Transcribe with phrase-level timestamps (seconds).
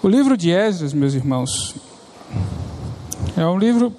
[0.00, 1.74] O livro de Esdras, meus irmãos,
[3.36, 3.92] é um livro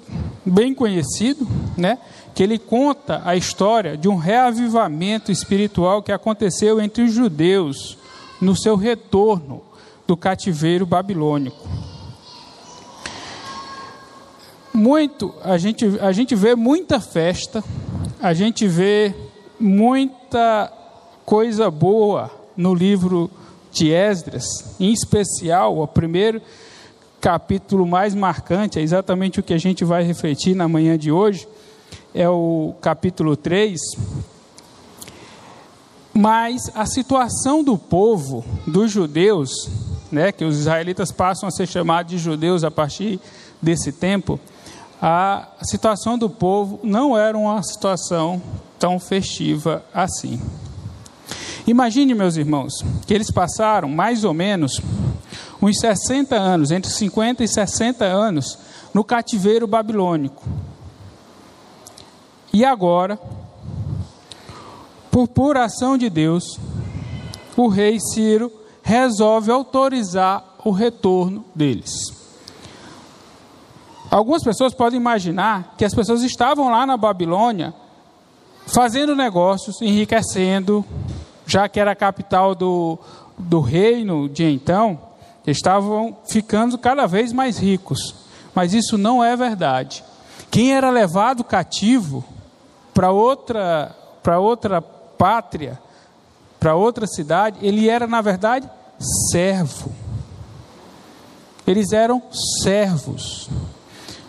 [0.46, 1.46] bem conhecido,
[1.76, 1.98] né?
[2.34, 7.98] Que ele conta a história de um reavivamento espiritual que aconteceu entre os judeus
[8.40, 9.60] no seu retorno
[10.06, 11.68] do cativeiro babilônico.
[14.72, 17.62] Muito, a gente, a gente vê muita festa,
[18.22, 19.14] a gente vê
[19.58, 20.72] muita
[21.26, 23.30] coisa boa no livro
[23.70, 24.44] de Esdras,
[24.78, 26.40] em especial o primeiro
[27.20, 31.46] capítulo mais marcante, é exatamente o que a gente vai refletir na manhã de hoje,
[32.14, 33.78] é o capítulo 3.
[36.12, 39.50] Mas a situação do povo, dos judeus,
[40.10, 43.20] né, que os israelitas passam a ser chamados de judeus a partir
[43.62, 44.40] desse tempo,
[45.00, 48.42] a situação do povo não era uma situação
[48.78, 50.40] tão festiva assim.
[51.70, 54.80] Imagine, meus irmãos, que eles passaram mais ou menos
[55.62, 58.58] uns 60 anos, entre 50 e 60 anos,
[58.92, 60.42] no cativeiro babilônico.
[62.52, 63.16] E agora,
[65.12, 66.58] por pura ação de Deus,
[67.56, 68.50] o rei Ciro
[68.82, 71.92] resolve autorizar o retorno deles.
[74.10, 77.72] Algumas pessoas podem imaginar que as pessoas estavam lá na Babilônia
[78.66, 80.84] fazendo negócios, enriquecendo,
[81.50, 82.96] já que era a capital do,
[83.36, 84.96] do reino de então,
[85.44, 88.14] estavam ficando cada vez mais ricos.
[88.54, 90.04] Mas isso não é verdade.
[90.48, 92.24] Quem era levado cativo
[92.94, 95.76] para outra, para outra pátria,
[96.60, 98.70] para outra cidade, ele era, na verdade,
[99.32, 99.90] servo.
[101.66, 102.22] Eles eram
[102.62, 103.50] servos.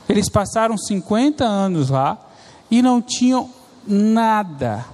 [0.10, 2.18] Eles passaram 50 anos lá
[2.72, 3.48] e não tinham
[3.86, 4.86] nada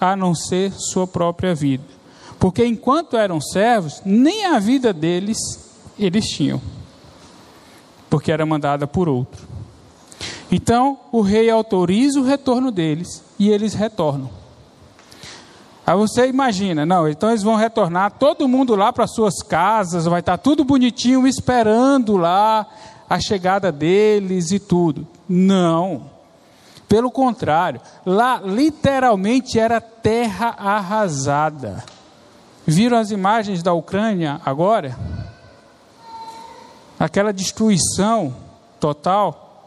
[0.00, 1.84] a não ser sua própria vida.
[2.38, 5.38] Porque enquanto eram servos, nem a vida deles
[5.98, 6.60] eles tinham,
[8.08, 9.46] porque era mandada por outro.
[10.50, 14.30] Então, o rei autoriza o retorno deles e eles retornam.
[15.84, 20.20] Aí você imagina, não, então eles vão retornar, todo mundo lá para suas casas, vai
[20.20, 22.66] estar tudo bonitinho esperando lá
[23.08, 25.06] a chegada deles e tudo.
[25.28, 26.17] Não.
[26.88, 31.84] Pelo contrário, lá literalmente era terra arrasada.
[32.66, 34.96] Viram as imagens da Ucrânia agora?
[36.98, 38.34] Aquela destruição
[38.80, 39.66] total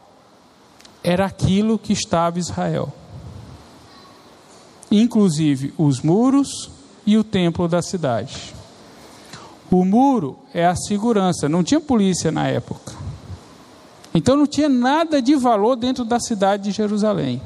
[1.03, 2.91] era aquilo que estava Israel.
[4.91, 6.69] Inclusive os muros
[7.05, 8.53] e o templo da cidade.
[9.69, 13.00] O muro é a segurança, não tinha polícia na época.
[14.13, 17.41] Então não tinha nada de valor dentro da cidade de Jerusalém.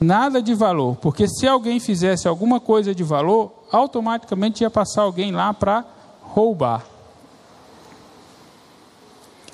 [0.00, 5.30] Nada de valor, porque se alguém fizesse alguma coisa de valor, automaticamente ia passar alguém
[5.30, 5.84] lá para
[6.22, 6.84] roubar.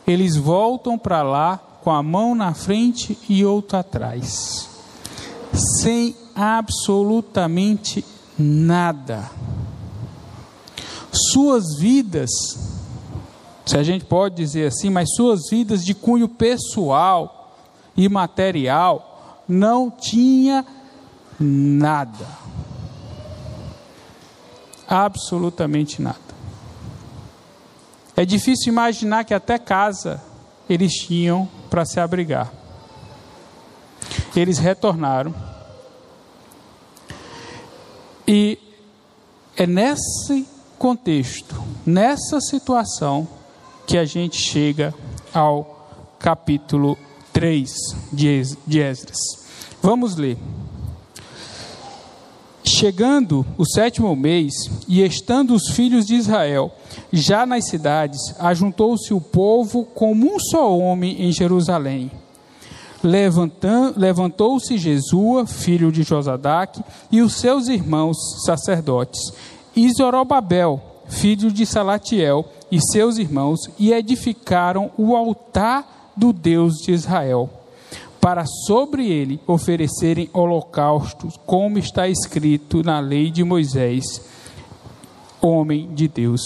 [0.06, 4.68] Eles voltam para lá com a mão na frente e outra atrás,
[5.82, 8.04] sem absolutamente
[8.38, 9.28] nada.
[11.10, 12.75] Suas vidas
[13.66, 17.52] se a gente pode dizer assim, mas suas vidas de cunho pessoal
[17.96, 20.64] e material não tinha
[21.38, 22.26] nada.
[24.88, 26.16] Absolutamente nada.
[28.16, 30.22] É difícil imaginar que até casa
[30.70, 32.52] eles tinham para se abrigar.
[34.34, 35.34] Eles retornaram.
[38.28, 38.58] E
[39.56, 40.48] é nesse
[40.78, 43.26] contexto, nessa situação,
[43.86, 44.92] que a gente chega
[45.32, 46.98] ao capítulo
[47.32, 47.70] 3
[48.12, 49.18] de Esdras.
[49.80, 50.36] Vamos ler.
[52.64, 54.52] Chegando o sétimo mês,
[54.88, 56.72] e estando os filhos de Israel
[57.12, 62.10] já nas cidades, ajuntou-se o povo como um só homem em Jerusalém.
[63.96, 66.82] Levantou-se Jesua, filho de Josadaque,
[67.12, 69.20] e os seus irmãos sacerdotes,
[69.76, 76.92] e Zorobabel, filho de Salatiel, e seus irmãos, e edificaram o altar do Deus de
[76.92, 77.50] Israel,
[78.20, 84.04] para sobre ele oferecerem holocaustos, como está escrito na lei de Moisés,
[85.40, 86.42] homem de Deus.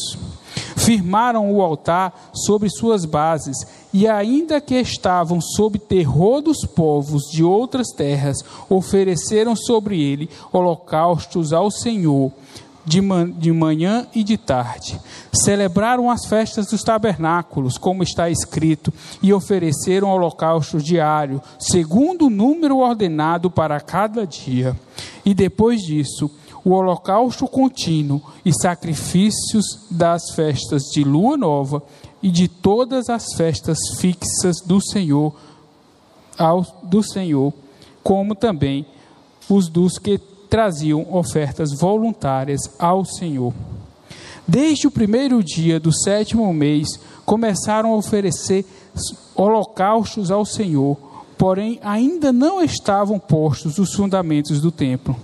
[0.76, 3.56] Firmaram o altar sobre suas bases,
[3.92, 8.38] e ainda que estavam sob terror dos povos de outras terras,
[8.68, 12.32] ofereceram sobre ele holocaustos ao Senhor
[12.84, 15.00] de, man, de manhã e de tarde.
[15.32, 18.92] Celebraram as festas dos tabernáculos, como está escrito,
[19.22, 24.78] e ofereceram holocausto diário, segundo o número ordenado para cada dia.
[25.24, 26.30] E depois disso,
[26.64, 31.82] o holocausto contínuo e sacrifícios das festas de lua nova
[32.22, 35.34] e de todas as festas fixas do Senhor,
[36.38, 37.52] ao, do Senhor,
[38.02, 38.86] como também
[39.48, 40.20] os dos que
[40.50, 43.54] traziam ofertas voluntárias ao Senhor.
[44.46, 48.66] Desde o primeiro dia do sétimo mês, começaram a oferecer
[49.36, 50.96] holocaustos ao Senhor,
[51.38, 55.16] porém ainda não estavam postos os fundamentos do templo.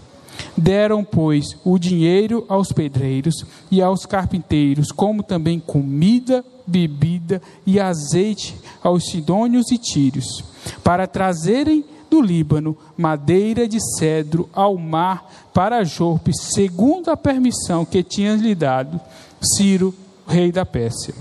[0.57, 8.55] Deram, pois, o dinheiro aos pedreiros e aos carpinteiros, como também comida, bebida e azeite
[8.83, 10.45] aos sidônios e tírios,
[10.85, 18.03] para trazerem do Líbano madeira de cedro ao mar para Jorpe, segundo a permissão que
[18.03, 19.01] tinha lhe dado
[19.41, 19.95] Ciro,
[20.27, 21.15] rei da Pérsia.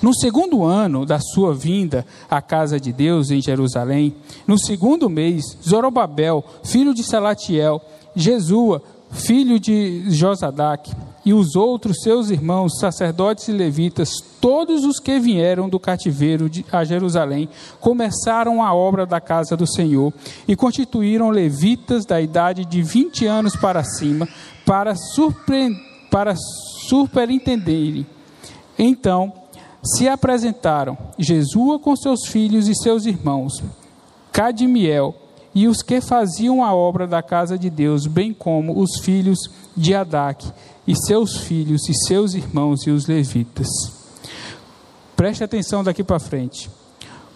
[0.00, 4.14] No segundo ano da sua vinda à casa de Deus em Jerusalém,
[4.46, 7.80] no segundo mês, Zorobabel, filho de Salatiel,
[8.14, 10.90] Jesua, filho de Josadac,
[11.24, 14.10] e os outros seus irmãos, sacerdotes e levitas,
[14.40, 17.48] todos os que vieram do cativeiro de, a Jerusalém,
[17.80, 20.12] começaram a obra da casa do Senhor
[20.48, 24.28] e constituíram levitas da idade de 20 anos para cima,
[24.66, 25.70] para, surpre,
[26.10, 26.34] para
[26.88, 28.06] superintenderem.
[28.78, 29.32] Então
[29.82, 33.62] se apresentaram Jesua com seus filhos e seus irmãos,
[34.30, 35.14] Cadmiel,
[35.54, 39.38] e os que faziam a obra da casa de Deus, bem como os filhos
[39.76, 40.50] de Adac,
[40.86, 43.68] e seus filhos e seus irmãos e os levitas.
[45.16, 46.70] Preste atenção daqui para frente.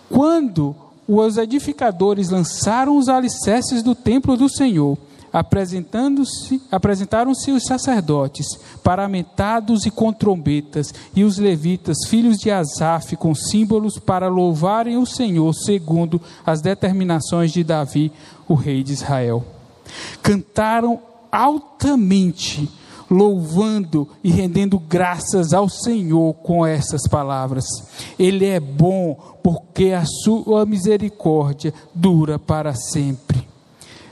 [0.09, 0.75] Quando
[1.07, 4.99] os edificadores lançaram os alicerces do templo do Senhor,
[5.33, 8.47] apresentando-se, apresentaram-se os sacerdotes,
[8.83, 15.07] paramentados e com trombetas, e os levitas, filhos de Asaf, com símbolos para louvarem o
[15.07, 18.11] Senhor, segundo as determinações de Davi,
[18.49, 19.45] o rei de Israel.
[20.23, 20.99] Cantaram
[21.31, 22.69] altamente,
[23.11, 27.65] louvando e rendendo graças ao Senhor com essas palavras.
[28.19, 33.47] Ele é bom, porque a sua misericórdia dura para sempre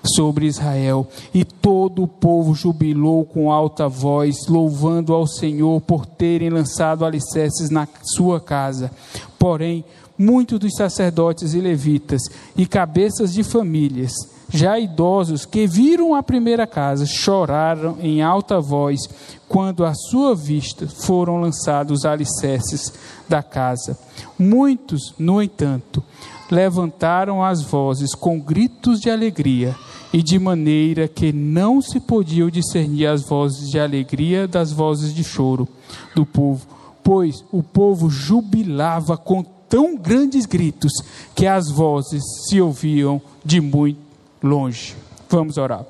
[0.04, 1.06] sobre Israel.
[1.32, 7.70] E todo o povo jubilou com alta voz, louvando ao Senhor por terem lançado alicerces
[7.70, 8.90] na sua casa.
[9.38, 9.84] Porém,
[10.18, 12.22] muitos dos sacerdotes e levitas
[12.56, 14.12] e cabeças de famílias,
[14.54, 19.00] já idosos que viram a primeira casa, choraram em alta voz
[19.48, 22.92] quando à sua vista foram lançados os alicerces
[23.28, 23.98] da casa.
[24.38, 26.02] Muitos, no entanto,
[26.48, 29.74] levantaram as vozes com gritos de alegria
[30.12, 35.24] e de maneira que não se podiam discernir as vozes de alegria das vozes de
[35.24, 35.66] choro
[36.14, 36.64] do povo,
[37.02, 40.92] pois o povo jubilava com tão grandes gritos
[41.34, 44.03] que as vozes se ouviam de muito
[44.44, 44.94] longe.
[45.28, 45.84] Vamos orar.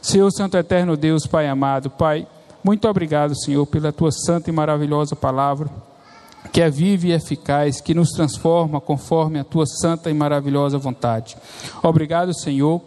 [0.00, 2.26] Senhor Santo Eterno Deus, Pai amado, Pai,
[2.62, 5.68] muito obrigado, Senhor, pela tua santa e maravilhosa palavra,
[6.52, 11.36] que é viva e eficaz, que nos transforma conforme a tua santa e maravilhosa vontade.
[11.82, 12.80] Obrigado, Senhor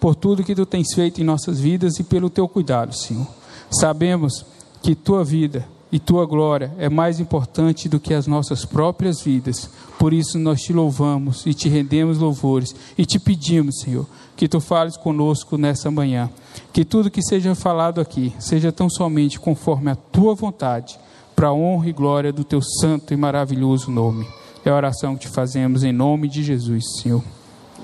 [0.00, 3.26] por tudo que tu tens feito em nossas vidas e pelo teu cuidado, Senhor.
[3.70, 4.46] Sabemos
[4.82, 9.68] que tua vida e tua glória é mais importante do que as nossas próprias vidas.
[9.98, 14.06] Por isso nós te louvamos e te rendemos louvores e te pedimos, Senhor,
[14.40, 16.30] que tu fales conosco nessa manhã.
[16.72, 20.98] Que tudo que seja falado aqui seja tão somente conforme a tua vontade,
[21.36, 24.26] para a honra e glória do teu santo e maravilhoso nome.
[24.64, 27.22] É a oração que te fazemos em nome de Jesus, Senhor.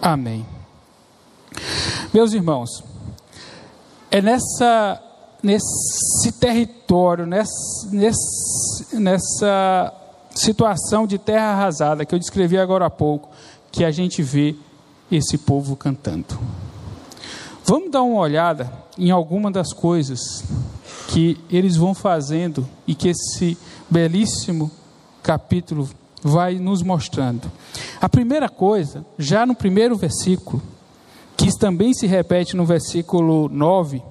[0.00, 0.46] Amém.
[2.14, 2.82] Meus irmãos,
[4.10, 4.98] é nessa,
[5.42, 7.50] nesse território, nessa,
[8.94, 9.92] nessa
[10.34, 13.28] situação de terra arrasada que eu descrevi agora há pouco,
[13.70, 14.56] que a gente vê
[15.10, 16.38] esse povo cantando.
[17.64, 20.44] Vamos dar uma olhada em alguma das coisas
[21.08, 23.58] que eles vão fazendo e que esse
[23.90, 24.70] belíssimo
[25.22, 25.88] capítulo
[26.22, 27.50] vai nos mostrando.
[28.00, 30.62] A primeira coisa, já no primeiro versículo,
[31.36, 34.02] que também se repete no versículo 9,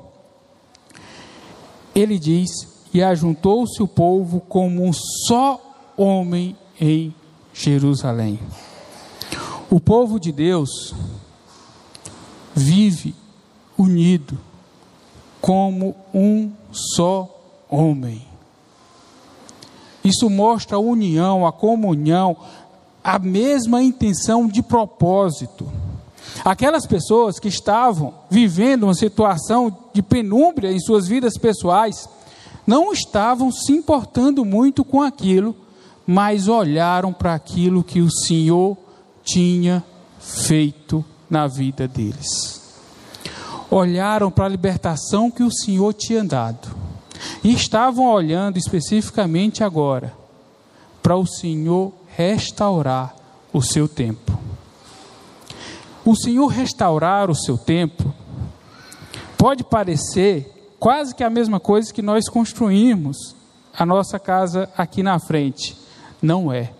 [1.93, 2.49] ele diz:
[2.93, 5.59] E ajuntou-se o povo como um só
[5.97, 7.13] homem em
[7.53, 8.39] Jerusalém.
[9.69, 10.93] O povo de Deus
[12.53, 13.15] vive
[13.77, 14.37] unido
[15.41, 17.29] como um só
[17.69, 18.25] homem.
[20.03, 22.37] Isso mostra a união, a comunhão,
[23.03, 25.67] a mesma intenção de propósito.
[26.43, 32.07] Aquelas pessoas que estavam vivendo uma situação de penúmbria em suas vidas pessoais,
[32.67, 35.55] não estavam se importando muito com aquilo,
[36.05, 38.77] mas olharam para aquilo que o Senhor
[39.25, 39.83] tinha
[40.19, 42.63] feito na vida deles.
[43.69, 46.69] olharam para a libertação que o Senhor tinha dado
[47.43, 50.13] e estavam olhando especificamente agora
[51.01, 53.15] para o Senhor restaurar
[53.51, 54.37] o seu tempo.
[56.05, 58.13] O Senhor restaurar o seu tempo
[59.37, 63.35] pode parecer quase que a mesma coisa que nós construímos
[63.77, 65.75] a nossa casa aqui na frente.
[66.21, 66.71] Não é.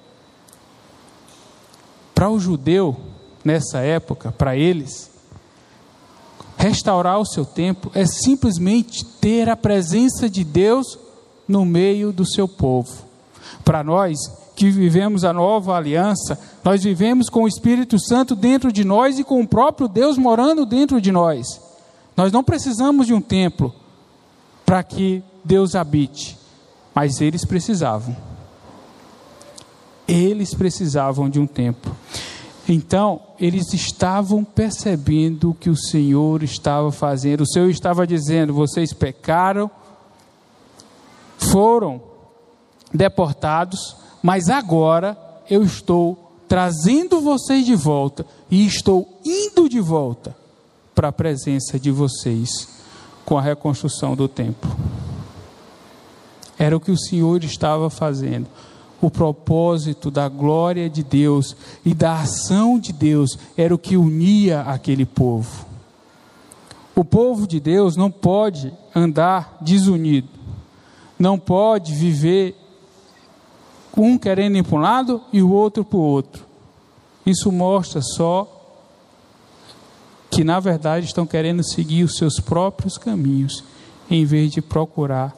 [2.15, 2.95] Para o judeu,
[3.43, 5.11] nessa época, para eles,
[6.57, 10.97] restaurar o seu tempo é simplesmente ter a presença de Deus
[11.45, 13.03] no meio do seu povo.
[13.65, 14.17] Para nós
[14.55, 19.23] que vivemos a nova aliança, nós vivemos com o Espírito Santo dentro de nós e
[19.23, 21.59] com o próprio Deus morando dentro de nós.
[22.15, 23.75] Nós não precisamos de um templo
[24.65, 26.37] para que Deus habite,
[26.93, 28.15] mas eles precisavam.
[30.07, 31.95] Eles precisavam de um templo.
[32.67, 37.41] Então, eles estavam percebendo o que o Senhor estava fazendo.
[37.41, 39.69] O Senhor estava dizendo: vocês pecaram,
[41.37, 42.01] foram
[42.93, 45.17] deportados, mas agora
[45.49, 50.35] eu estou trazendo vocês de volta e estou indo de volta
[50.93, 52.67] para a presença de vocês
[53.25, 54.75] com a reconstrução do templo.
[56.57, 58.47] Era o que o Senhor estava fazendo
[59.01, 64.61] o propósito da glória de Deus e da ação de Deus era o que unia
[64.61, 65.65] aquele povo.
[66.95, 70.29] O povo de Deus não pode andar desunido,
[71.19, 72.55] não pode viver
[73.97, 76.45] um querendo ir para um lado e o outro para o outro.
[77.25, 78.51] Isso mostra só
[80.29, 83.63] que, na verdade, estão querendo seguir os seus próprios caminhos,
[84.09, 85.35] em vez de procurar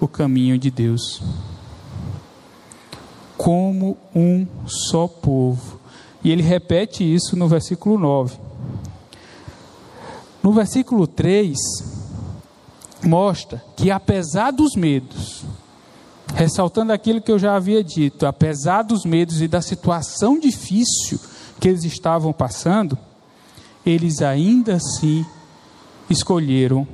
[0.00, 1.22] o caminho de Deus
[3.44, 5.78] como um só povo.
[6.24, 8.38] E ele repete isso no versículo 9.
[10.42, 11.54] No versículo 3,
[13.02, 15.44] mostra que apesar dos medos,
[16.34, 21.20] ressaltando aquilo que eu já havia dito, apesar dos medos e da situação difícil
[21.60, 22.96] que eles estavam passando,
[23.84, 25.22] eles ainda assim
[26.08, 26.88] escolheram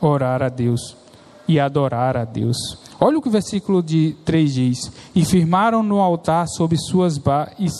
[0.00, 1.01] orar a Deus
[1.46, 2.56] e adorar a Deus.
[3.00, 7.72] Olha o que o versículo de 3 diz: E firmaram no altar sobre suas bases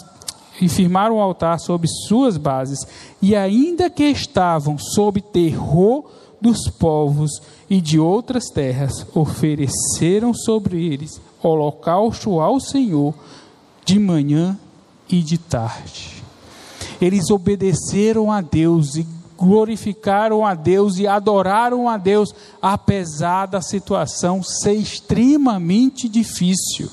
[0.61, 2.79] e firmaram o altar sobre suas bases,
[3.21, 6.05] e ainda que estavam sob terror
[6.41, 7.31] dos povos
[7.71, 13.15] e de outras terras, ofereceram sobre eles holocausto ao Senhor
[13.85, 14.59] de manhã
[15.09, 16.23] e de tarde.
[17.01, 19.07] Eles obedeceram a Deus e
[19.43, 22.33] glorificaram a Deus e adoraram a Deus,
[22.63, 26.89] apesar da situação ser extremamente difícil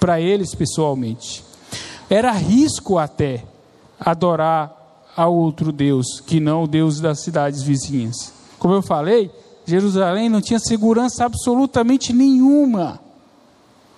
[0.00, 1.44] para eles pessoalmente.
[2.08, 3.44] Era risco até
[4.00, 4.74] adorar
[5.14, 8.32] a outro Deus, que não o Deus das cidades vizinhas.
[8.58, 9.30] Como eu falei,
[9.66, 12.98] Jerusalém não tinha segurança absolutamente nenhuma.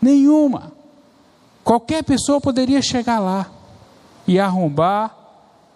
[0.03, 0.73] Nenhuma.
[1.63, 3.49] Qualquer pessoa poderia chegar lá
[4.27, 5.17] e arrombar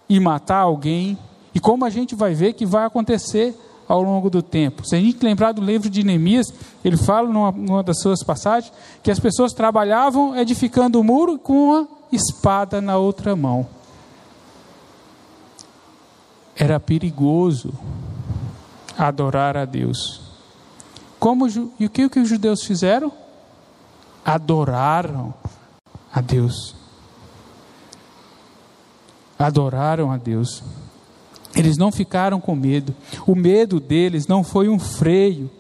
[0.09, 1.17] e matar alguém
[1.55, 3.55] e como a gente vai ver que vai acontecer
[3.89, 4.87] ao longo do tempo.
[4.87, 6.47] Se a gente lembrar do livro de Neemias,
[6.85, 11.75] ele fala numa, numa das suas passagens que as pessoas trabalhavam edificando o muro com
[11.75, 13.67] a espada na outra mão.
[16.55, 17.73] Era perigoso
[18.97, 20.21] adorar a Deus.
[21.19, 23.13] Como, e o que, o que os judeus fizeram?
[24.25, 25.35] Adoraram
[26.13, 26.77] a Deus.
[29.39, 30.63] Adoraram a Deus.
[31.55, 32.95] Eles não ficaram com medo.
[33.27, 35.51] O medo deles não foi um freio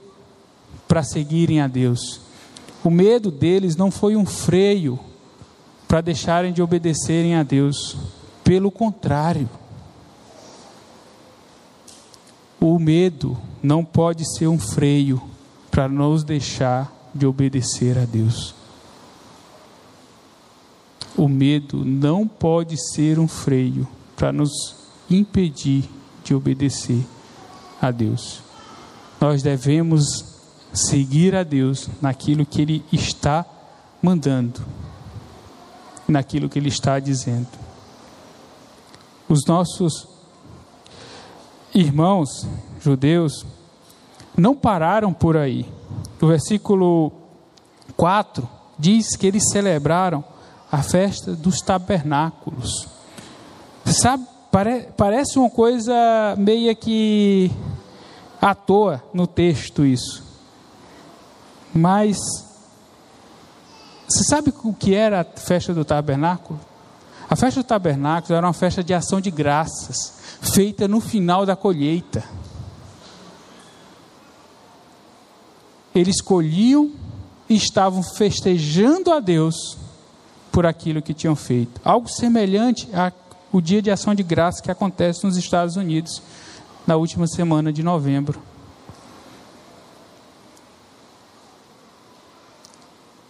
[0.86, 2.20] para seguirem a Deus.
[2.82, 4.98] O medo deles não foi um freio
[5.86, 7.96] para deixarem de obedecerem a Deus.
[8.44, 9.48] Pelo contrário.
[12.60, 15.20] O medo não pode ser um freio
[15.70, 18.54] para nos deixar de obedecer a Deus.
[21.16, 24.79] O medo não pode ser um freio para nos
[25.10, 25.88] impedir
[26.22, 27.04] de obedecer
[27.80, 28.42] a Deus.
[29.20, 30.24] Nós devemos
[30.72, 33.44] seguir a Deus naquilo que Ele está
[34.00, 34.60] mandando,
[36.06, 37.48] naquilo que Ele está dizendo.
[39.28, 40.08] Os nossos
[41.74, 42.46] irmãos
[42.80, 43.44] judeus
[44.36, 45.66] não pararam por aí.
[46.20, 47.12] O versículo
[47.96, 48.48] 4
[48.78, 50.24] diz que eles celebraram
[50.70, 52.88] a festa dos tabernáculos.
[53.84, 55.94] Sabe Pare, parece uma coisa
[56.36, 57.50] meia que
[58.40, 60.24] à toa no texto isso.
[61.72, 62.16] Mas
[64.08, 66.58] você sabe o que era a festa do tabernáculo?
[67.28, 71.54] A festa do tabernáculo era uma festa de ação de graças, feita no final da
[71.54, 72.24] colheita.
[75.94, 76.90] Eles colhiam
[77.48, 79.78] e estavam festejando a Deus
[80.50, 81.80] por aquilo que tinham feito.
[81.84, 83.12] Algo semelhante a
[83.52, 86.22] ao dia de ação de graça que acontece nos Estados Unidos
[86.86, 88.40] na última semana de novembro.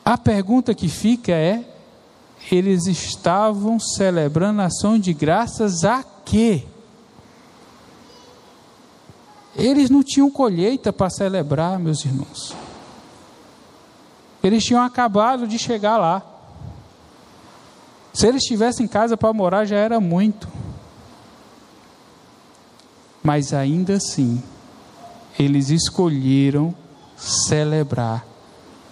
[0.04, 1.64] A pergunta que fica é:
[2.50, 6.64] eles estavam celebrando ação de graças a quê?
[9.54, 12.54] Eles não tinham colheita para celebrar, meus irmãos.
[14.42, 16.29] Eles tinham acabado de chegar lá.
[18.12, 20.48] Se eles estivessem em casa para morar, já era muito.
[23.22, 24.42] Mas ainda assim,
[25.38, 26.74] eles escolheram
[27.16, 28.24] celebrar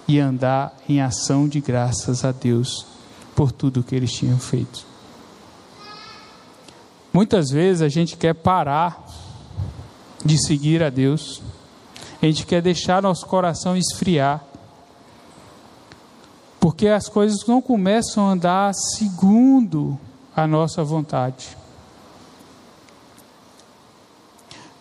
[0.07, 2.87] e andar em ação de graças a Deus
[3.35, 4.87] por tudo que eles tinham feito.
[7.13, 9.05] Muitas vezes a gente quer parar
[10.25, 11.43] de seguir a Deus,
[12.21, 14.45] a gente quer deixar nosso coração esfriar,
[16.69, 19.99] porque as coisas não começam a andar segundo
[20.37, 21.57] a nossa vontade.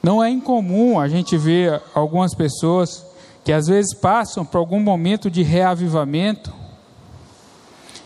[0.04, 3.06] Não é incomum a gente ver algumas pessoas
[3.42, 6.54] que às vezes passam por algum momento de reavivamento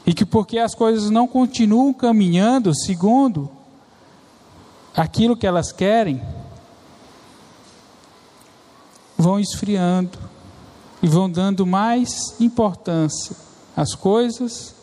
[0.06, 3.50] e que porque as coisas não continuam caminhando segundo
[4.96, 6.22] aquilo que elas querem,
[9.18, 10.20] vão esfriando
[11.02, 14.76] e vão dando mais importância às coisas,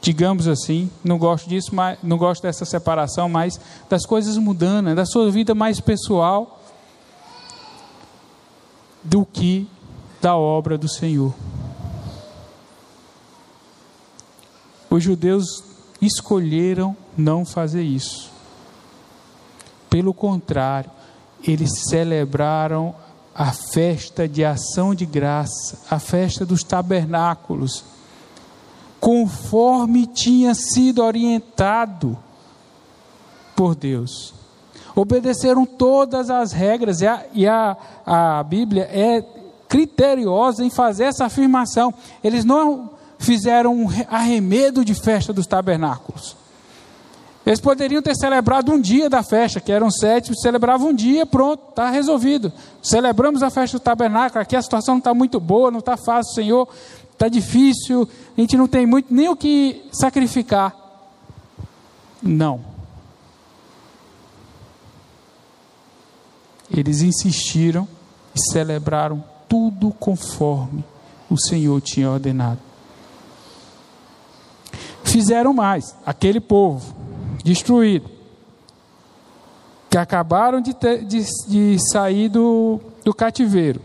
[0.00, 5.04] digamos assim, não gosto disso, mas não gosto dessa separação, mas das coisas mudando, da
[5.04, 6.60] sua vida mais pessoal
[9.02, 9.68] do que
[10.20, 11.34] da obra do Senhor.
[14.88, 15.62] Os judeus
[16.00, 18.30] escolheram não fazer isso.
[19.88, 20.90] Pelo contrário,
[21.42, 22.94] eles celebraram
[23.40, 27.82] a festa de ação de graça, a festa dos tabernáculos,
[29.00, 32.18] conforme tinha sido orientado
[33.56, 34.34] por Deus.
[34.94, 39.24] Obedeceram todas as regras, e a, e a, a Bíblia é
[39.66, 41.94] criteriosa em fazer essa afirmação.
[42.22, 46.36] Eles não fizeram um arremedo de festa dos tabernáculos.
[47.44, 51.70] Eles poderiam ter celebrado um dia da festa, que eram sete, celebravam um dia, pronto,
[51.70, 52.52] está resolvido.
[52.82, 56.34] Celebramos a festa do tabernáculo, aqui a situação não está muito boa, não está fácil,
[56.34, 56.68] Senhor,
[57.12, 60.76] está difícil, a gente não tem muito nem o que sacrificar.
[62.22, 62.60] Não.
[66.70, 67.88] Eles insistiram
[68.34, 70.84] e celebraram tudo conforme
[71.30, 72.60] o Senhor tinha ordenado.
[75.02, 76.99] Fizeram mais, aquele povo
[77.42, 78.08] destruído,
[79.88, 83.80] que acabaram de, ter, de, de sair do, do cativeiro.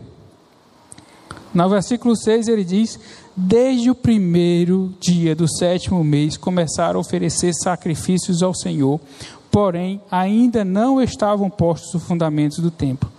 [1.52, 2.98] No versículo 6 ele diz:
[3.34, 9.00] Desde o primeiro dia do sétimo mês começaram a oferecer sacrifícios ao Senhor,
[9.50, 13.10] porém ainda não estavam postos os fundamentos do templo.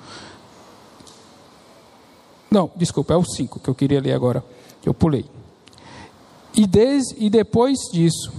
[2.50, 4.44] Não, desculpa, é o 5 que eu queria ler agora,
[4.82, 5.26] que eu pulei.
[6.56, 8.32] E, desde, e depois disso,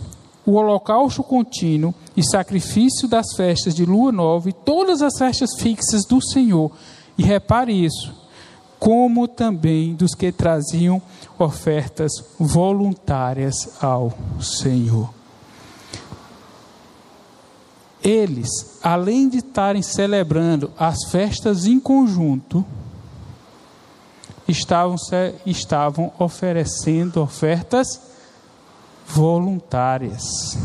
[0.49, 6.07] o holocausto contínuo e sacrifício das festas de lua nova e todas as festas fixas
[6.07, 6.73] do Senhor.
[7.19, 8.15] E repare isso,
[8.79, 11.03] como também dos que traziam
[11.39, 15.13] ofertas voluntárias ao Senhor.
[18.03, 22.65] Eles, além de estarem celebrando as festas em conjunto,
[24.49, 24.97] estavam,
[25.45, 28.08] estavam oferecendo ofertas
[29.09, 30.57] voluntárias.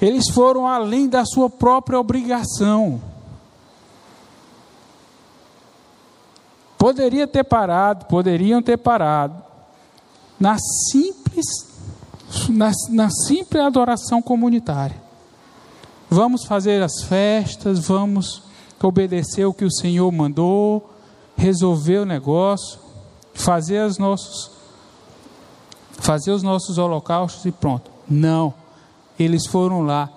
[0.00, 3.00] Eles foram além da sua própria obrigação.
[6.76, 9.42] Poderia ter parado, poderiam ter parado
[10.38, 10.56] na
[10.90, 11.46] simples,
[12.50, 14.96] na, na simples adoração comunitária.
[16.08, 18.42] Vamos fazer as festas, vamos
[18.80, 20.90] obedecer o que o Senhor mandou,
[21.36, 22.78] resolver o negócio,
[23.34, 24.55] fazer os nossos
[25.98, 27.90] fazer os nossos holocaustos e pronto.
[28.08, 28.54] Não.
[29.18, 30.10] Eles foram lá,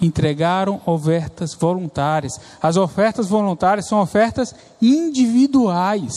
[0.00, 2.32] entregaram ofertas voluntárias.
[2.60, 6.12] As ofertas voluntárias são ofertas individuais.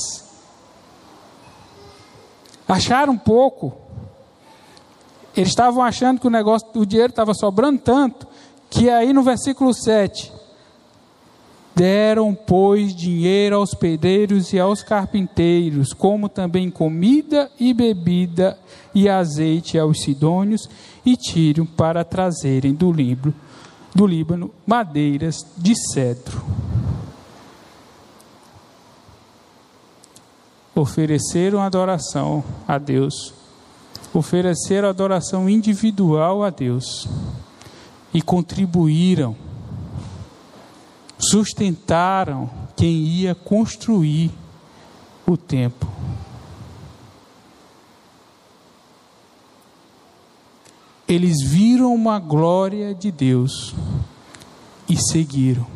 [2.67, 3.74] Acharam pouco.
[5.36, 8.28] Eles estavam achando que o negócio, o dinheiro estava sobrando tanto,
[8.70, 10.32] que aí no versículo 7,
[11.75, 18.57] Deram, pois, dinheiro aos pedreiros e aos carpinteiros, como também comida e bebida
[18.93, 20.69] e azeite aos sidônios
[21.05, 23.34] e tírio para trazerem do Líbano,
[23.95, 26.43] do Líbano madeiras de cedro.
[30.81, 33.34] ofereceram adoração a Deus,
[34.13, 37.07] ofereceram adoração individual a Deus
[38.13, 39.36] e contribuíram,
[41.21, 44.31] sustentaram quem ia construir
[45.25, 45.89] o templo.
[51.07, 53.75] Eles viram uma glória de Deus
[54.88, 55.67] e seguiram.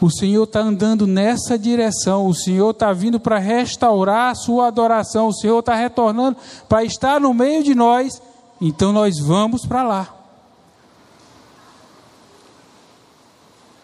[0.00, 2.26] O Senhor está andando nessa direção.
[2.26, 5.28] O Senhor está vindo para restaurar a sua adoração.
[5.28, 6.36] O Senhor está retornando
[6.68, 8.20] para estar no meio de nós.
[8.60, 10.23] Então nós vamos para lá.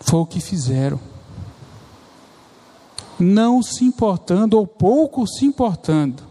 [0.01, 0.99] Foi o que fizeram.
[3.19, 6.23] Não se importando ou pouco se importando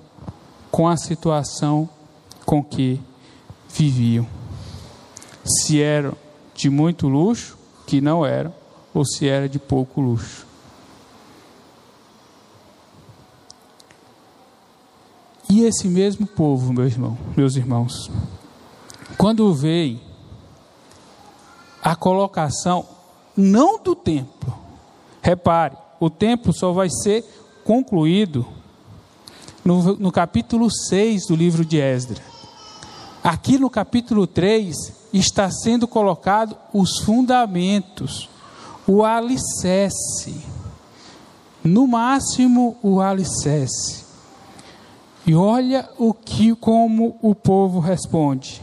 [0.71, 1.88] com a situação
[2.45, 2.99] com que
[3.69, 4.27] viviam.
[5.45, 6.13] Se eram
[6.55, 8.53] de muito luxo, que não eram,
[8.93, 10.45] ou se era de pouco luxo.
[15.49, 18.12] E esse mesmo povo, meu irmão, meus irmãos,
[19.17, 19.99] quando veio
[21.82, 22.86] a colocação
[23.35, 24.53] não do templo,
[25.21, 27.23] repare, o templo só vai ser
[27.63, 28.45] concluído
[29.63, 32.21] no, no capítulo 6 do livro de Esdras.
[33.23, 34.75] Aqui no capítulo 3
[35.13, 38.29] está sendo colocado os fundamentos
[38.89, 40.35] o alicerce.
[41.63, 44.03] No máximo, o alicerce.
[45.27, 48.59] E olha o que como o povo responde.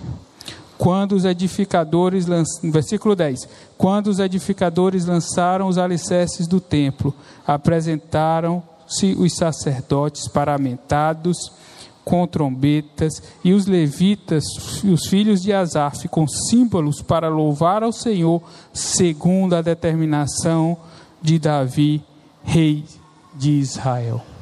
[0.79, 2.27] Quando os edificadores
[2.63, 3.49] versículo 10.
[3.79, 7.15] Quando os edificadores lançaram os alicerces do templo,
[7.47, 11.51] apresentaram-se os sacerdotes paramentados
[12.07, 14.45] com trombetas, e os levitas
[14.85, 18.41] os filhos de Asaf com símbolos para louvar ao Senhor,
[18.73, 20.77] segundo a determinação
[21.21, 22.01] de Davi,
[22.45, 22.85] rei
[23.35, 24.36] de Israel.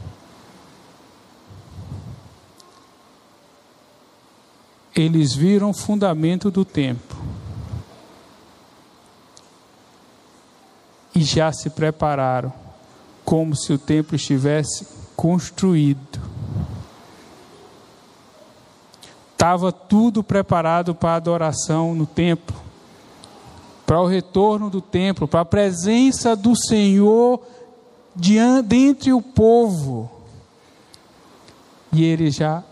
[4.94, 7.18] Eles viram o fundamento do templo
[11.14, 12.52] e já se prepararam,
[13.24, 16.34] como se o templo estivesse construído
[19.44, 22.56] Estava tudo preparado para a adoração no templo,
[23.84, 27.42] para o retorno do templo, para a presença do Senhor
[28.64, 30.10] dentre o povo.
[31.92, 32.64] E eles já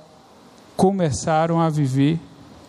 [0.76, 2.18] começaram a viver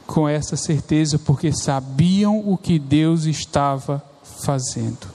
[0.06, 5.08] com essa certeza, porque sabiam o que Deus estava fazendo.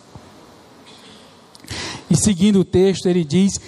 [2.11, 3.61] E seguindo o texto, ele diz: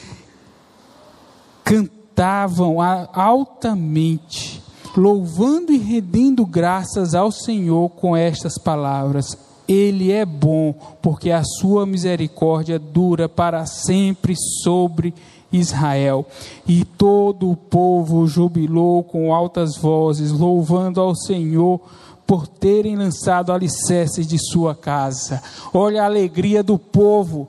[1.64, 4.62] cantavam altamente
[4.96, 9.26] louvando e rendendo graças ao Senhor com estas palavras:
[9.68, 15.14] Ele é bom, porque a sua misericórdia dura para sempre sobre
[15.52, 16.26] Israel.
[16.66, 21.80] E todo o povo jubilou com altas vozes, louvando ao Senhor
[22.26, 25.42] por terem lançado alicerces de sua casa.
[25.74, 27.48] Olha a alegria do povo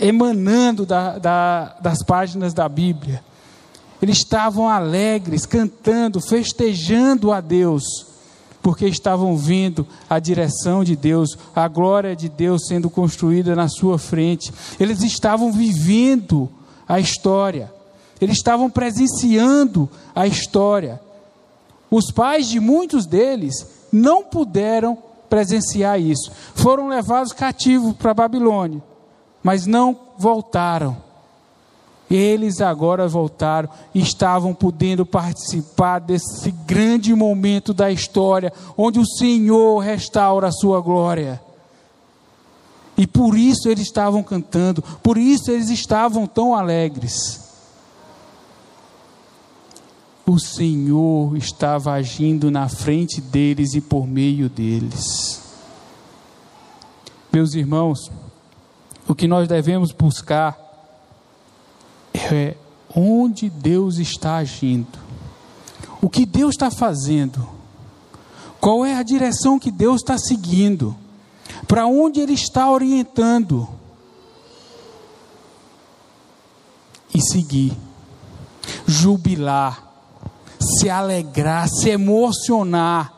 [0.00, 3.22] emanando da, da, das páginas da Bíblia.
[4.00, 7.82] Eles estavam alegres, cantando, festejando a Deus,
[8.60, 13.98] porque estavam vendo a direção de Deus, a glória de Deus sendo construída na sua
[13.98, 14.52] frente.
[14.78, 16.48] Eles estavam vivendo
[16.88, 17.72] a história,
[18.20, 21.00] eles estavam presenciando a história.
[21.90, 24.96] Os pais de muitos deles não puderam
[25.28, 28.82] presenciar isso, foram levados cativos para Babilônia,
[29.42, 30.96] mas não voltaram
[32.14, 39.78] eles agora voltaram e estavam podendo participar desse grande momento da história, onde o Senhor
[39.78, 41.40] restaura a sua glória.
[43.02, 47.40] E por isso eles estavam cantando, por isso eles estavam tão alegres.
[50.24, 55.42] O Senhor estava agindo na frente deles e por meio deles.
[57.32, 58.08] Meus irmãos,
[59.08, 60.56] o que nós devemos buscar
[62.14, 62.54] é
[62.94, 64.96] onde Deus está agindo,
[66.00, 67.48] o que Deus está fazendo,
[68.60, 70.96] qual é a direção que Deus está seguindo,
[71.72, 73.66] para onde Ele está orientando,
[77.14, 77.72] e seguir,
[78.86, 79.90] jubilar,
[80.60, 83.10] se alegrar, se emocionar,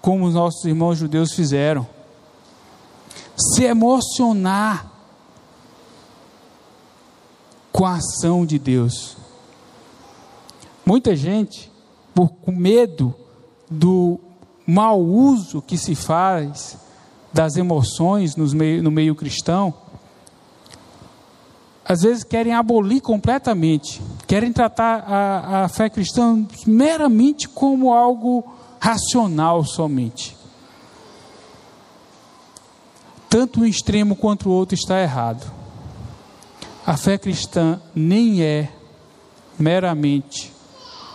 [0.00, 1.86] como os nossos irmãos judeus fizeram,
[3.36, 4.90] se emocionar.
[7.70, 9.18] Com a ação de Deus.
[10.82, 11.70] Muita gente,
[12.14, 13.14] por medo
[13.70, 14.18] do
[14.66, 16.85] mau uso que se faz
[17.36, 19.74] das emoções no meio, no meio cristão,
[21.84, 28.42] às vezes querem abolir completamente, querem tratar a, a fé cristã meramente como algo
[28.80, 30.34] racional somente.
[33.28, 35.52] Tanto um extremo quanto o outro está errado.
[36.86, 38.72] A fé cristã nem é
[39.58, 40.50] meramente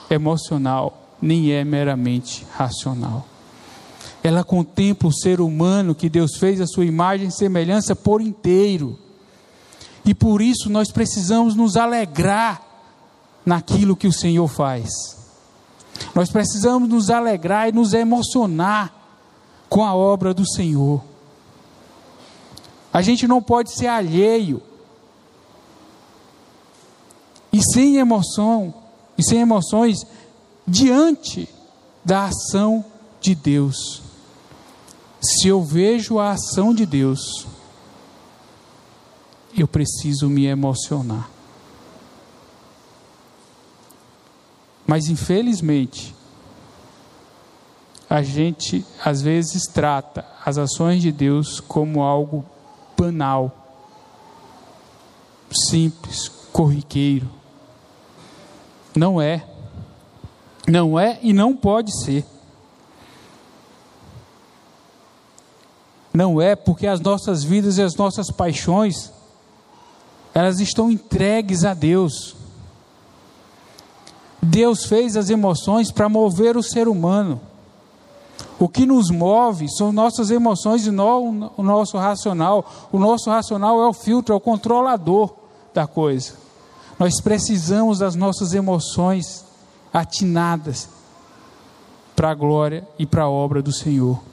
[0.07, 3.30] emocional, nem é meramente racional.
[4.23, 8.97] Ela contempla o ser humano que Deus fez a sua imagem e semelhança por inteiro.
[10.05, 12.61] E por isso nós precisamos nos alegrar
[13.45, 14.89] naquilo que o Senhor faz.
[16.13, 18.93] Nós precisamos nos alegrar e nos emocionar
[19.69, 21.01] com a obra do Senhor.
[22.93, 24.61] A gente não pode ser alheio
[27.53, 28.73] e sem emoção,
[29.17, 30.05] e sem emoções
[30.67, 31.47] diante
[32.03, 32.83] da ação
[33.19, 34.00] de Deus.
[35.21, 37.45] Se eu vejo a ação de Deus,
[39.55, 41.29] eu preciso me emocionar.
[44.87, 46.15] Mas infelizmente,
[48.09, 52.43] a gente às vezes trata as ações de Deus como algo
[52.97, 53.55] banal,
[55.69, 57.29] simples, corriqueiro.
[58.95, 59.47] Não é.
[60.67, 62.25] Não é e não pode ser.
[66.13, 69.11] Não é porque as nossas vidas e as nossas paixões
[70.33, 72.35] elas estão entregues a Deus.
[74.41, 77.39] Deus fez as emoções para mover o ser humano.
[78.57, 82.65] O que nos move são nossas emoções e não o nosso racional.
[82.91, 85.33] O nosso racional é o filtro, é o controlador
[85.73, 86.33] da coisa.
[86.97, 89.45] Nós precisamos das nossas emoções
[89.93, 90.87] atinadas
[92.15, 94.30] para a glória e para a obra do Senhor.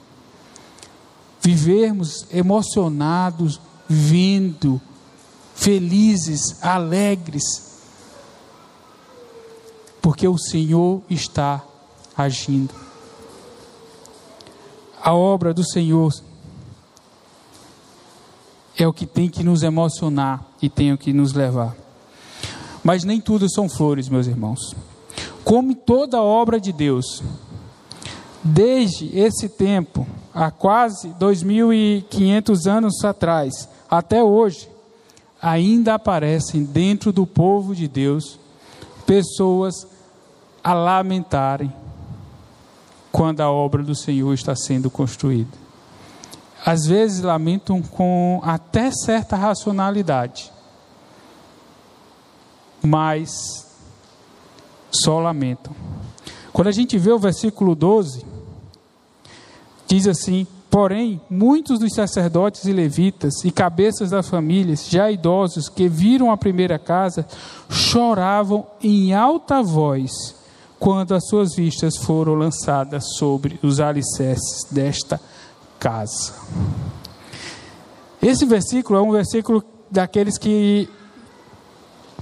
[1.41, 4.81] Vivermos emocionados, vindo
[5.59, 7.43] felizes, alegres,
[10.01, 11.61] porque o Senhor está
[12.15, 12.73] agindo.
[15.01, 16.13] A obra do Senhor
[18.77, 21.75] é o que tem que nos emocionar e tem o que nos levar.
[22.81, 24.73] Mas nem tudo são flores, meus irmãos.
[25.43, 27.21] Como toda obra de Deus,
[28.41, 34.69] desde esse tempo, há quase 2.500 anos atrás, até hoje,
[35.41, 38.39] ainda aparecem dentro do povo de Deus
[39.05, 39.87] pessoas
[40.63, 41.73] a lamentarem
[43.11, 45.57] quando a obra do Senhor está sendo construída.
[46.65, 50.51] Às vezes lamentam com até certa racionalidade,
[52.83, 53.65] mas
[54.91, 55.73] só lamentam.
[56.51, 58.25] Quando a gente vê o versículo 12,
[59.89, 65.89] diz assim: Porém, muitos dos sacerdotes e levitas e cabeças das famílias, já idosos, que
[65.89, 67.27] viram a primeira casa,
[67.67, 70.35] choravam em alta voz
[70.79, 75.19] quando as suas vistas foram lançadas sobre os alicerces desta
[75.79, 76.33] casa.
[78.21, 80.87] Esse versículo é um versículo daqueles que,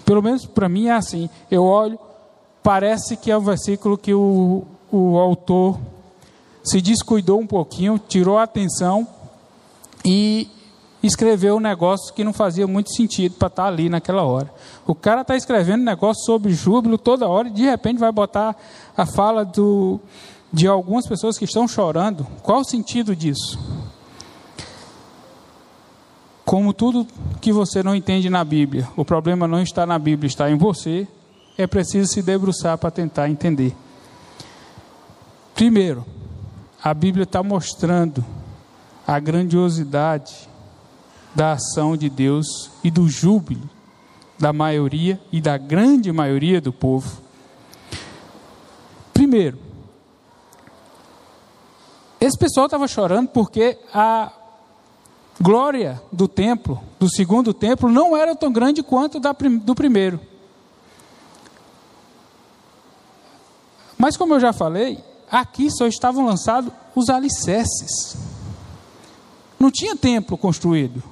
[0.06, 1.30] pelo menos para mim, é assim.
[1.52, 2.00] Eu olho,
[2.64, 5.78] parece que é um versículo que o, o autor
[6.68, 9.08] se descuidou um pouquinho, tirou a atenção
[10.04, 10.50] e
[11.02, 14.54] escreveu um negócio que não fazia muito sentido para estar tá ali naquela hora.
[14.86, 18.56] O cara está escrevendo um negócio sobre júbilo toda hora e de repente vai botar
[18.96, 20.00] a fala do,
[20.52, 22.28] de algumas pessoas que estão chorando.
[22.44, 23.58] Qual o sentido disso?
[26.44, 27.08] Como tudo
[27.42, 31.08] que você não entende na Bíblia, o problema não está na Bíblia, está em você,
[31.58, 33.76] é preciso se debruçar para tentar entender.
[35.54, 36.06] Primeiro,
[36.84, 38.24] a Bíblia está mostrando
[39.06, 40.48] a grandiosidade
[41.34, 43.70] da ação de Deus e do júbilo
[44.40, 47.22] da maioria e da grande maioria do povo.
[49.14, 49.58] Primeiro,
[52.20, 54.32] esse pessoal estava chorando porque a
[55.40, 60.20] glória do templo, do segundo templo, não era tão grande quanto da, do primeiro.
[63.98, 68.16] Mas, como eu já falei, aqui só estavam lançados os alicerces.
[69.60, 71.04] Não tinha templo construído.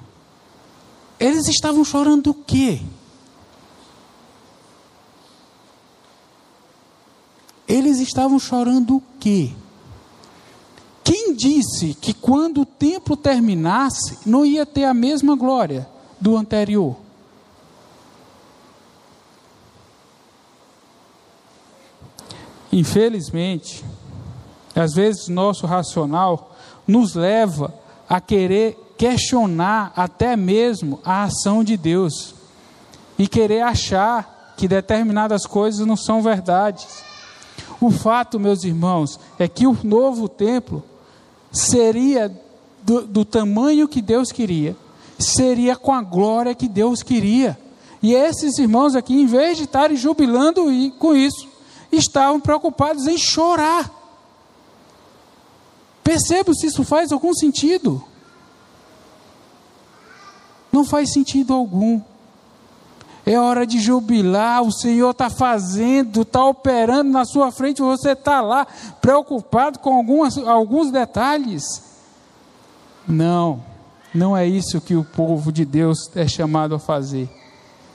[1.20, 2.82] Eles estavam chorando o quê?
[7.68, 9.52] Eles estavam chorando o quê?
[11.04, 15.88] Quem disse que quando o templo terminasse, não ia ter a mesma glória
[16.20, 16.96] do anterior?
[22.72, 23.86] Infelizmente,
[24.80, 26.56] às vezes, nosso racional
[26.88, 27.74] nos leva
[28.08, 32.34] a querer questionar até mesmo a ação de Deus.
[33.18, 36.86] e querer achar que determinadas coisas não são verdades.
[37.80, 40.84] O fato, meus irmãos, é que o novo templo
[41.52, 42.30] seria
[42.84, 44.76] do, do tamanho que Deus queria,
[45.18, 47.58] seria com a glória que Deus queria.
[48.02, 50.66] E esses irmãos aqui, em vez de estarem jubilando
[51.00, 51.48] com isso,
[51.92, 53.90] estavam preocupados em chorar.
[56.06, 58.02] Percebo se isso faz algum sentido.
[60.72, 62.00] Não faz sentido algum.
[63.26, 68.40] É hora de jubilar, o Senhor está fazendo, está operando na sua frente, você está
[68.40, 68.68] lá
[69.02, 71.64] preocupado com algumas, alguns detalhes.
[73.08, 73.64] Não,
[74.14, 77.28] não é isso que o povo de Deus é chamado a fazer.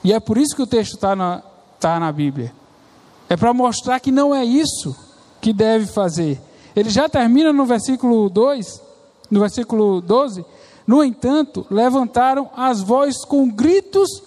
[0.03, 1.41] E é por isso que o texto está na,
[1.79, 2.53] tá na Bíblia.
[3.29, 4.93] É para mostrar que não é isso
[5.39, 6.50] que deve fazer.
[6.75, 8.81] Ele já termina no versículo 2,
[9.29, 10.45] no versículo 12.
[10.87, 14.23] No entanto, levantaram as vozes com gritos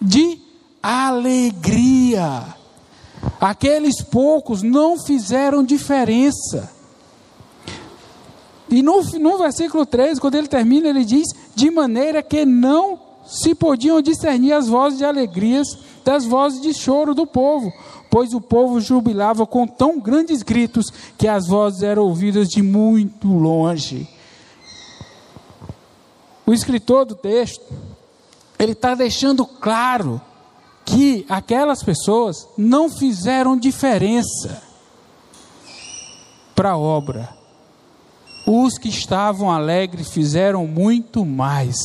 [0.00, 0.40] de
[0.82, 2.54] alegria.
[3.40, 6.70] Aqueles poucos não fizeram diferença.
[8.70, 13.54] E no, no versículo 13, quando ele termina, ele diz: de maneira que não se
[13.54, 15.66] podiam discernir as vozes de alegrias
[16.04, 17.70] das vozes de choro do povo,
[18.10, 23.28] pois o povo jubilava com tão grandes gritos que as vozes eram ouvidas de muito
[23.28, 24.08] longe.
[26.46, 27.62] O escritor do texto,
[28.58, 30.20] ele está deixando claro
[30.84, 34.62] que aquelas pessoas não fizeram diferença
[36.54, 37.28] para a obra.
[38.46, 41.76] Os que estavam alegres fizeram muito mais.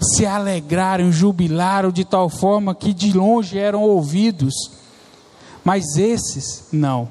[0.00, 4.54] Se alegraram, jubilaram de tal forma que de longe eram ouvidos.
[5.64, 7.08] Mas esses não.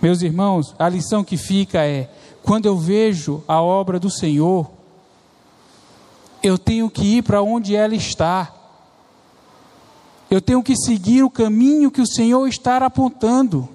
[0.00, 2.10] Meus irmãos, a lição que fica é:
[2.42, 4.70] quando eu vejo a obra do Senhor,
[6.42, 8.52] eu tenho que ir para onde ela está.
[10.30, 13.68] Eu tenho que seguir o caminho que o Senhor está apontando.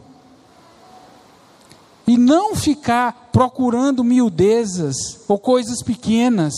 [2.05, 4.95] E não ficar procurando miudezas
[5.27, 6.53] ou coisas pequenas.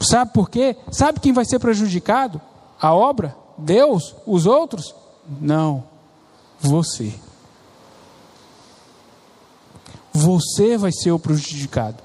[0.00, 0.76] Sabe por quê?
[0.90, 2.40] Sabe quem vai ser prejudicado?
[2.80, 3.41] A obra?
[3.62, 4.14] Deus?
[4.26, 4.94] Os outros?
[5.40, 5.84] Não.
[6.60, 7.14] Você.
[10.12, 12.02] Você vai ser o prejudicado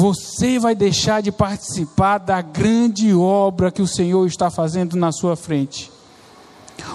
[0.00, 5.36] você vai deixar de participar da grande obra que o Senhor está fazendo na sua
[5.36, 5.92] frente.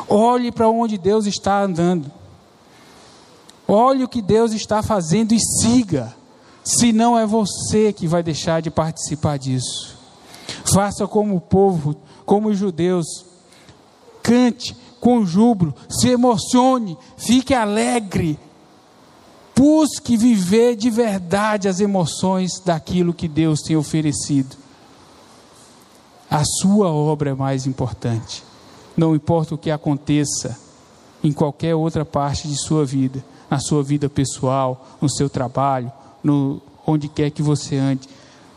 [0.09, 2.11] Olhe para onde Deus está andando.
[3.67, 6.15] Olhe o que Deus está fazendo e siga.
[6.63, 9.94] Senão é você que vai deixar de participar disso.
[10.75, 13.25] Faça como o povo, como os judeus.
[14.21, 18.37] Cante com júbilo, se emocione, fique alegre,
[19.57, 24.57] Busque viver de verdade as emoções daquilo que Deus tem oferecido.
[26.29, 28.43] A sua obra é mais importante.
[28.97, 30.59] Não importa o que aconteça
[31.23, 35.89] em qualquer outra parte de sua vida, na sua vida pessoal, no seu trabalho,
[36.21, 38.09] no onde quer que você ande.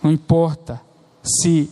[0.03, 0.81] Não importa
[1.23, 1.71] se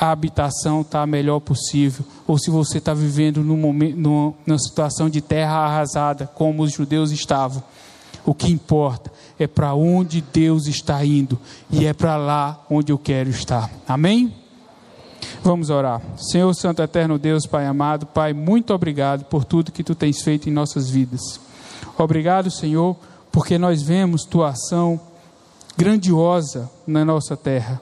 [0.00, 5.10] a habitação está a melhor possível, ou se você está vivendo num momento, numa situação
[5.10, 7.62] de terra arrasada, como os judeus estavam.
[8.24, 11.38] O que importa é para onde Deus está indo
[11.70, 13.70] e é para lá onde eu quero estar.
[13.86, 14.34] Amém?
[15.42, 16.00] Vamos orar.
[16.16, 20.48] Senhor Santo Eterno Deus, Pai amado, Pai, muito obrigado por tudo que tu tens feito
[20.48, 21.38] em nossas vidas.
[21.98, 22.96] Obrigado, Senhor,
[23.30, 24.98] porque nós vemos tua ação
[25.76, 27.80] grandiosa na nossa terra.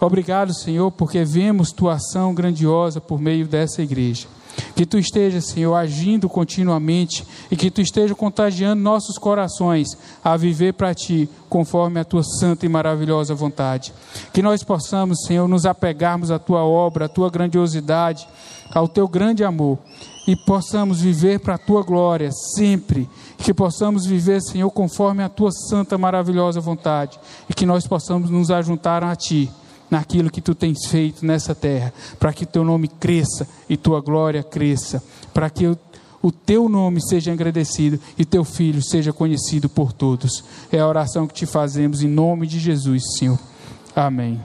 [0.00, 4.26] Obrigado, Senhor, porque vemos tua ação grandiosa por meio dessa igreja.
[4.74, 10.72] Que tu esteja, Senhor, agindo continuamente e que tu esteja contagiando nossos corações a viver
[10.72, 13.92] para ti, conforme a tua santa e maravilhosa vontade.
[14.32, 18.26] Que nós possamos, Senhor, nos apegarmos à tua obra, à tua grandiosidade,
[18.72, 19.78] ao teu grande amor
[20.26, 23.08] e possamos viver para a tua glória sempre.
[23.36, 28.50] Que possamos viver, Senhor, conforme a tua santa, maravilhosa vontade e que nós possamos nos
[28.50, 29.50] ajuntar a ti
[29.90, 34.42] naquilo que tu tens feito nessa terra, para que teu nome cresça e tua glória
[34.42, 35.02] cresça,
[35.34, 35.78] para que o,
[36.22, 40.44] o teu nome seja agradecido e teu filho seja conhecido por todos.
[40.70, 43.38] É a oração que te fazemos em nome de Jesus, Senhor.
[43.94, 44.40] Amém.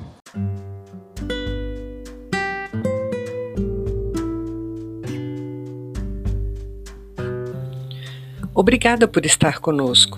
[8.54, 10.18] Obrigada por estar conosco.